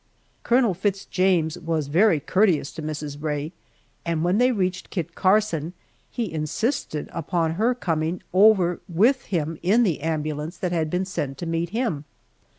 Colonel 0.41 0.73
Fitz 0.73 1.05
James 1.05 1.59
was 1.59 1.85
very 1.87 2.19
courteous 2.19 2.71
to 2.71 2.81
Mrs. 2.81 3.21
Rae, 3.21 3.51
and 4.03 4.23
when 4.23 4.39
they 4.39 4.51
reached 4.51 4.89
Kit 4.89 5.13
Carson 5.13 5.73
he 6.09 6.33
insisted 6.33 7.07
upon 7.13 7.51
her 7.51 7.75
coming 7.75 8.23
over 8.33 8.79
with 8.89 9.25
him 9.25 9.59
in 9.61 9.83
the 9.83 9.99
ambulance 10.01 10.57
that 10.57 10.71
had 10.71 10.89
been 10.89 11.05
sent 11.05 11.37
to 11.37 11.45
meet 11.45 11.69
him. 11.69 12.05